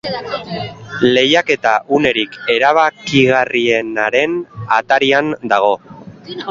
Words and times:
Lehiaketa 1.17 1.73
unerik 1.97 2.39
erabakigarrienaren 2.55 4.35
atarian 4.81 5.35
dago. 5.55 5.75